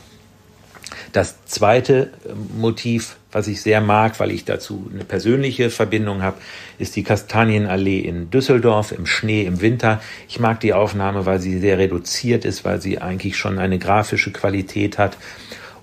Das 1.13 1.45
zweite 1.45 2.11
äh, 2.25 2.33
Motiv, 2.59 3.17
was 3.31 3.47
ich 3.47 3.61
sehr 3.61 3.81
mag, 3.81 4.19
weil 4.19 4.31
ich 4.31 4.45
dazu 4.45 4.91
eine 4.93 5.05
persönliche 5.05 5.71
Verbindung 5.71 6.23
habe, 6.23 6.39
ist 6.79 6.97
die 6.97 7.03
Kastanienallee 7.03 8.01
in 8.01 8.31
Düsseldorf 8.31 8.93
im 8.93 9.07
Schnee 9.07 9.45
im 9.45 9.61
Winter. 9.61 10.01
Ich 10.29 10.41
mag 10.41 10.61
die 10.61 10.73
Aufnahme, 10.73 11.27
weil 11.27 11.41
sie 11.41 11.59
sehr 11.59 11.79
reduziert 11.79 12.45
ist, 12.45 12.65
weil 12.65 12.81
sie 12.81 12.99
eigentlich 12.99 13.37
schon 13.37 13.59
eine 13.59 13.79
grafische 13.79 14.33
Qualität 14.33 14.99
hat 14.99 15.17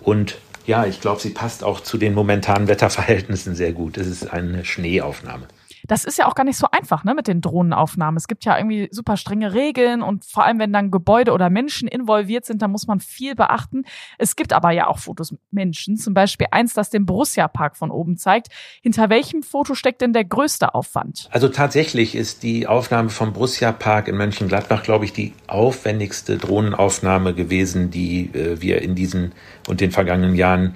und 0.02 0.38
ja, 0.66 0.86
ich 0.86 1.02
glaube, 1.02 1.20
sie 1.20 1.32
passt 1.32 1.64
auch 1.64 1.80
zu 1.80 1.98
den 1.98 2.14
momentanen 2.14 2.68
Wetterverhältnissen 2.68 3.56
sehr 3.56 3.72
gut. 3.72 3.98
Es 3.98 4.06
ist 4.06 4.32
eine 4.32 4.66
Schneeaufnahme 4.66 5.48
das 5.89 6.05
ist 6.05 6.19
ja 6.19 6.27
auch 6.27 6.36
gar 6.36 6.43
nicht 6.43 6.58
so 6.58 6.67
einfach, 6.72 7.03
ne, 7.03 7.15
mit 7.15 7.27
den 7.27 7.41
Drohnenaufnahmen. 7.41 8.15
Es 8.15 8.27
gibt 8.27 8.46
ja 8.46 8.55
irgendwie 8.55 8.89
super 8.91 9.17
strenge 9.17 9.53
Regeln 9.53 10.03
und 10.03 10.24
vor 10.24 10.46
allem, 10.46 10.60
wenn 10.60 10.72
dann 10.72 10.91
Gebäude 10.91 11.34
oder 11.34 11.50
Menschen 11.50 11.88
involviert 11.88 12.46
sind, 12.46 12.62
dann 12.62 12.72
muss 12.72 12.86
man 12.86 13.00
viel 13.00 13.34
beachten. 13.34 13.84
Es 14.19 14.36
gibt 14.36 14.53
aber 14.53 14.69
ja 14.69 14.86
auch 14.86 15.00
Fotos 15.00 15.31
mit 15.31 15.41
Menschen, 15.50 15.98
zum 15.98 16.13
Beispiel 16.13 16.46
eins, 16.51 16.75
das 16.75 16.91
den 16.91 17.08
Borussia-Park 17.08 17.75
von 17.75 17.89
oben 17.89 18.17
zeigt. 18.17 18.50
Hinter 18.84 19.10
welchem 19.10 19.41
Foto 19.41 19.74
steckt 19.74 20.01
denn 20.01 20.13
der 20.13 20.25
größte 20.25 20.75
Aufwand? 20.75 21.27
Also 21.31 21.50
tatsächlich 21.50 22.15
ist 22.15 22.43
die 22.43 22.67
Aufnahme 22.67 23.10
vom 23.10 23.34
Borussia-Park 23.34 24.10
in 24.10 24.15
Mönchengladbach, 24.15 24.84
glaube 24.84 25.05
ich, 25.05 25.13
die 25.13 25.34
aufwendigste 25.48 26.38
Drohnenaufnahme 26.38 27.34
gewesen, 27.34 27.89
die 27.89 28.29
äh, 28.36 28.62
wir 28.62 28.84
in 28.84 28.93
diesen 28.93 29.34
und 29.67 29.81
den 29.81 29.89
vergangenen 29.89 30.36
Jahren 30.36 30.75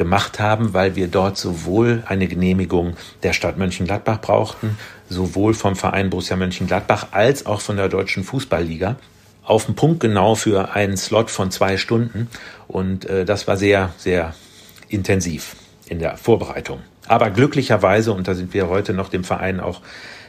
gemacht 0.00 0.40
haben, 0.40 0.72
weil 0.72 0.96
wir 0.96 1.08
dort 1.08 1.36
sowohl 1.36 2.02
eine 2.06 2.26
Genehmigung 2.26 2.96
der 3.22 3.34
Stadt 3.34 3.58
Mönchengladbach 3.58 4.22
brauchten, 4.22 4.78
sowohl 5.10 5.52
vom 5.52 5.76
Verein 5.76 6.08
Borussia 6.08 6.36
Mönchengladbach 6.36 7.08
als 7.10 7.44
auch 7.44 7.60
von 7.60 7.76
der 7.76 7.90
Deutschen 7.90 8.24
Fußballliga. 8.24 8.96
Auf 9.44 9.66
den 9.66 9.74
Punkt 9.74 10.00
genau 10.00 10.36
für 10.36 10.72
einen 10.72 10.96
Slot 10.96 11.30
von 11.30 11.50
zwei 11.50 11.76
Stunden. 11.76 12.28
Und 12.66 13.04
äh, 13.10 13.26
das 13.26 13.46
war 13.46 13.58
sehr, 13.58 13.92
sehr 13.98 14.34
intensiv 14.88 15.54
in 15.90 15.98
der 15.98 16.16
Vorbereitung. 16.16 16.80
Aber 17.06 17.30
glücklicherweise, 17.30 18.12
und 18.12 18.28
da 18.28 18.34
sind 18.34 18.54
wir 18.54 18.68
heute 18.68 18.94
noch 18.94 19.08
dem 19.08 19.24
Verein 19.24 19.60
auch 19.60 19.82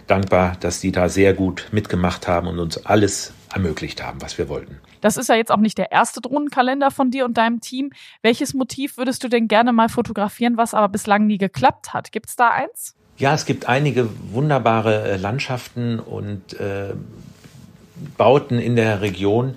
dankbar, 0.07 0.57
dass 0.59 0.81
die 0.81 0.91
da 0.91 1.07
sehr 1.07 1.33
gut 1.33 1.67
mitgemacht 1.71 2.27
haben 2.27 2.47
und 2.47 2.59
uns 2.59 2.85
alles 2.85 3.33
ermöglicht 3.53 4.03
haben, 4.03 4.21
was 4.21 4.37
wir 4.37 4.49
wollten. 4.49 4.79
Das 4.99 5.17
ist 5.17 5.29
ja 5.29 5.35
jetzt 5.35 5.51
auch 5.51 5.57
nicht 5.57 5.77
der 5.77 5.91
erste 5.91 6.21
Drohnenkalender 6.21 6.91
von 6.91 7.11
dir 7.11 7.25
und 7.25 7.37
deinem 7.37 7.61
Team. 7.61 7.91
Welches 8.21 8.53
Motiv 8.53 8.97
würdest 8.97 9.23
du 9.23 9.29
denn 9.29 9.47
gerne 9.47 9.71
mal 9.73 9.89
fotografieren, 9.89 10.57
was 10.57 10.73
aber 10.73 10.89
bislang 10.89 11.27
nie 11.27 11.37
geklappt 11.37 11.93
hat? 11.93 12.11
Gibt 12.11 12.29
es 12.29 12.35
da 12.35 12.49
eins? 12.49 12.95
Ja, 13.17 13.33
es 13.33 13.45
gibt 13.45 13.67
einige 13.67 14.09
wunderbare 14.31 15.03
äh, 15.03 15.17
Landschaften 15.17 15.99
und 15.99 16.59
äh, 16.59 16.93
Bauten 18.17 18.57
in 18.57 18.75
der 18.75 19.01
Region, 19.01 19.55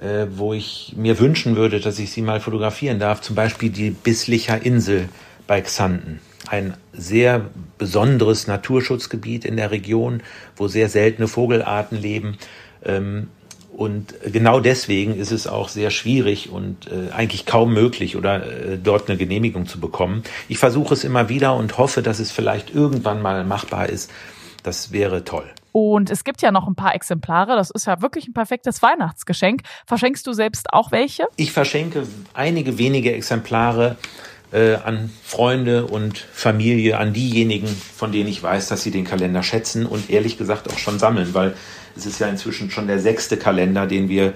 äh, 0.00 0.26
wo 0.30 0.52
ich 0.52 0.94
mir 0.96 1.18
wünschen 1.20 1.56
würde, 1.56 1.78
dass 1.78 1.98
ich 2.00 2.10
sie 2.10 2.22
mal 2.22 2.40
fotografieren 2.40 2.98
darf. 2.98 3.20
Zum 3.20 3.36
Beispiel 3.36 3.70
die 3.70 3.90
Bisslicher 3.90 4.64
Insel 4.64 5.08
bei 5.46 5.60
Xanten. 5.60 6.20
Ein 6.48 6.74
sehr 6.92 7.46
besonderes 7.78 8.46
Naturschutzgebiet 8.46 9.44
in 9.44 9.56
der 9.56 9.70
Region, 9.70 10.22
wo 10.56 10.68
sehr 10.68 10.88
seltene 10.88 11.28
Vogelarten 11.28 12.00
leben. 12.00 12.38
Ähm, 12.84 13.28
und 13.76 14.14
genau 14.24 14.60
deswegen 14.60 15.18
ist 15.18 15.32
es 15.32 15.46
auch 15.46 15.68
sehr 15.68 15.90
schwierig 15.90 16.50
und 16.50 16.86
äh, 16.86 17.12
eigentlich 17.12 17.44
kaum 17.44 17.74
möglich, 17.74 18.16
oder 18.16 18.46
äh, 18.46 18.78
dort 18.78 19.08
eine 19.08 19.18
Genehmigung 19.18 19.66
zu 19.66 19.80
bekommen. 19.80 20.22
Ich 20.48 20.58
versuche 20.58 20.94
es 20.94 21.04
immer 21.04 21.28
wieder 21.28 21.54
und 21.54 21.76
hoffe, 21.76 22.00
dass 22.00 22.18
es 22.18 22.30
vielleicht 22.30 22.74
irgendwann 22.74 23.20
mal 23.20 23.44
machbar 23.44 23.88
ist. 23.88 24.10
Das 24.62 24.92
wäre 24.92 25.24
toll. 25.24 25.44
Und 25.72 26.10
es 26.10 26.24
gibt 26.24 26.40
ja 26.40 26.52
noch 26.52 26.66
ein 26.66 26.74
paar 26.74 26.94
Exemplare. 26.94 27.54
Das 27.54 27.70
ist 27.70 27.86
ja 27.86 28.00
wirklich 28.00 28.26
ein 28.26 28.32
perfektes 28.32 28.80
Weihnachtsgeschenk. 28.80 29.60
Verschenkst 29.86 30.26
du 30.26 30.32
selbst 30.32 30.72
auch 30.72 30.90
welche? 30.90 31.26
Ich 31.36 31.52
verschenke 31.52 32.06
einige 32.32 32.78
wenige 32.78 33.12
Exemplare 33.12 33.96
äh, 34.52 34.74
an 34.74 35.10
Freunde 35.22 35.86
und 35.86 36.18
Familie, 36.18 36.98
an 36.98 37.12
diejenigen, 37.12 37.68
von 37.68 38.12
denen 38.12 38.28
ich 38.28 38.42
weiß, 38.42 38.68
dass 38.68 38.82
sie 38.82 38.90
den 38.90 39.04
Kalender 39.04 39.42
schätzen 39.42 39.86
und 39.86 40.10
ehrlich 40.10 40.38
gesagt 40.38 40.72
auch 40.72 40.78
schon 40.78 40.98
sammeln, 40.98 41.34
weil 41.34 41.54
es 41.96 42.06
ist 42.06 42.18
ja 42.18 42.28
inzwischen 42.28 42.70
schon 42.70 42.86
der 42.86 42.98
sechste 42.98 43.36
Kalender, 43.36 43.86
den 43.86 44.08
wir 44.08 44.34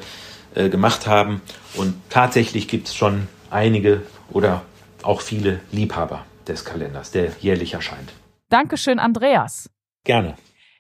äh, 0.55 0.69
gemacht 0.69 1.07
haben. 1.07 1.40
Und 1.75 1.95
tatsächlich 2.09 2.69
gibt 2.69 2.88
es 2.88 2.95
schon 2.95 3.29
einige 3.50 4.02
oder 4.31 4.62
auch 5.02 5.21
viele 5.21 5.61
Liebhaber 5.73 6.25
des 6.47 6.64
Kalenders, 6.64 7.11
der 7.11 7.33
jährlich 7.40 7.75
erscheint. 7.75 8.12
Dankeschön, 8.49 8.99
Andreas. 8.99 9.71
Gerne. 10.05 10.35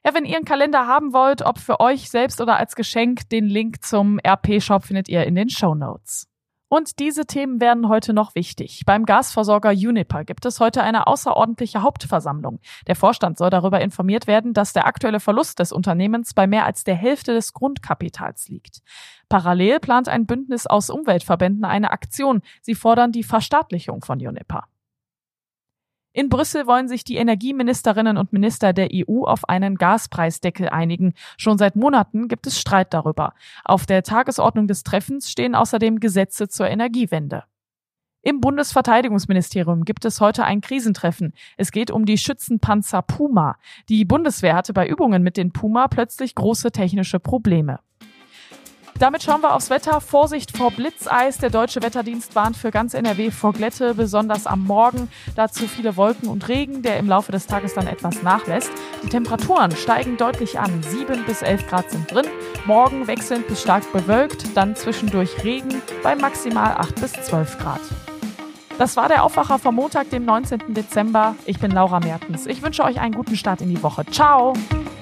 Ja, 0.04 0.14
wenn 0.14 0.24
ihr 0.24 0.36
einen 0.36 0.46
Kalender 0.46 0.86
haben 0.86 1.12
wollt, 1.12 1.42
ob 1.42 1.58
für 1.58 1.78
euch 1.78 2.08
selbst 2.10 2.40
oder 2.40 2.56
als 2.56 2.74
Geschenk, 2.74 3.28
den 3.28 3.46
Link 3.46 3.84
zum 3.84 4.18
RP-Shop 4.18 4.84
findet 4.84 5.08
ihr 5.08 5.24
in 5.24 5.34
den 5.34 5.50
Show 5.50 5.74
Notes. 5.74 6.26
Und 6.72 7.00
diese 7.00 7.26
Themen 7.26 7.60
werden 7.60 7.88
heute 7.88 8.12
noch 8.12 8.36
wichtig. 8.36 8.84
Beim 8.86 9.04
Gasversorger 9.04 9.70
Uniper 9.70 10.24
gibt 10.24 10.46
es 10.46 10.60
heute 10.60 10.84
eine 10.84 11.08
außerordentliche 11.08 11.82
Hauptversammlung. 11.82 12.60
Der 12.86 12.94
Vorstand 12.94 13.38
soll 13.38 13.50
darüber 13.50 13.80
informiert 13.80 14.28
werden, 14.28 14.54
dass 14.54 14.72
der 14.72 14.86
aktuelle 14.86 15.18
Verlust 15.18 15.58
des 15.58 15.72
Unternehmens 15.72 16.32
bei 16.32 16.46
mehr 16.46 16.64
als 16.64 16.84
der 16.84 16.94
Hälfte 16.94 17.34
des 17.34 17.54
Grundkapitals 17.54 18.46
liegt. 18.48 18.82
Parallel 19.28 19.80
plant 19.80 20.08
ein 20.08 20.26
Bündnis 20.26 20.68
aus 20.68 20.90
Umweltverbänden 20.90 21.64
eine 21.64 21.90
Aktion. 21.90 22.40
Sie 22.62 22.76
fordern 22.76 23.10
die 23.10 23.24
Verstaatlichung 23.24 24.02
von 24.02 24.24
Uniper. 24.24 24.69
In 26.12 26.28
Brüssel 26.28 26.66
wollen 26.66 26.88
sich 26.88 27.04
die 27.04 27.16
Energieministerinnen 27.16 28.16
und 28.16 28.32
Minister 28.32 28.72
der 28.72 28.88
EU 28.92 29.24
auf 29.24 29.48
einen 29.48 29.76
Gaspreisdeckel 29.76 30.68
einigen. 30.68 31.14
Schon 31.36 31.56
seit 31.56 31.76
Monaten 31.76 32.26
gibt 32.26 32.48
es 32.48 32.58
Streit 32.58 32.92
darüber. 32.92 33.34
Auf 33.64 33.86
der 33.86 34.02
Tagesordnung 34.02 34.66
des 34.66 34.82
Treffens 34.82 35.30
stehen 35.30 35.54
außerdem 35.54 36.00
Gesetze 36.00 36.48
zur 36.48 36.66
Energiewende. 36.66 37.44
Im 38.22 38.40
Bundesverteidigungsministerium 38.40 39.84
gibt 39.84 40.04
es 40.04 40.20
heute 40.20 40.44
ein 40.44 40.60
Krisentreffen. 40.60 41.32
Es 41.56 41.70
geht 41.70 41.92
um 41.92 42.04
die 42.04 42.18
Schützenpanzer 42.18 43.02
Puma. 43.02 43.56
Die 43.88 44.04
Bundeswehr 44.04 44.56
hatte 44.56 44.72
bei 44.72 44.88
Übungen 44.88 45.22
mit 45.22 45.36
den 45.36 45.52
Puma 45.52 45.86
plötzlich 45.86 46.34
große 46.34 46.72
technische 46.72 47.20
Probleme. 47.20 47.78
Damit 49.00 49.22
schauen 49.22 49.40
wir 49.40 49.54
aufs 49.54 49.70
Wetter. 49.70 50.02
Vorsicht 50.02 50.54
vor 50.54 50.70
Blitzeis. 50.70 51.38
Der 51.38 51.48
deutsche 51.48 51.82
Wetterdienst 51.82 52.36
warnt 52.36 52.54
für 52.54 52.70
ganz 52.70 52.92
NRW 52.92 53.30
vor 53.30 53.54
Glätte, 53.54 53.94
besonders 53.94 54.46
am 54.46 54.66
Morgen. 54.66 55.08
Dazu 55.34 55.66
viele 55.66 55.96
Wolken 55.96 56.28
und 56.28 56.48
Regen, 56.48 56.82
der 56.82 56.98
im 56.98 57.08
Laufe 57.08 57.32
des 57.32 57.46
Tages 57.46 57.72
dann 57.72 57.86
etwas 57.86 58.22
nachlässt. 58.22 58.70
Die 59.02 59.08
Temperaturen 59.08 59.74
steigen 59.74 60.18
deutlich 60.18 60.58
an. 60.58 60.82
7 60.82 61.24
bis 61.24 61.40
11 61.40 61.66
Grad 61.68 61.90
sind 61.90 62.12
drin. 62.12 62.26
Morgen 62.66 63.06
wechselnd 63.06 63.48
bis 63.48 63.62
stark 63.62 63.90
bewölkt, 63.90 64.54
dann 64.54 64.76
zwischendurch 64.76 65.44
Regen 65.44 65.80
bei 66.02 66.14
maximal 66.14 66.74
8 66.74 67.00
bis 67.00 67.12
12 67.12 67.56
Grad. 67.56 67.80
Das 68.76 68.98
war 68.98 69.08
der 69.08 69.24
Aufwacher 69.24 69.58
vom 69.58 69.76
Montag, 69.76 70.10
dem 70.10 70.26
19. 70.26 70.74
Dezember. 70.74 71.36
Ich 71.46 71.58
bin 71.58 71.70
Laura 71.70 72.00
Mertens. 72.00 72.46
Ich 72.46 72.60
wünsche 72.60 72.84
euch 72.84 73.00
einen 73.00 73.14
guten 73.14 73.36
Start 73.36 73.62
in 73.62 73.70
die 73.70 73.82
Woche. 73.82 74.04
Ciao! 74.10 74.52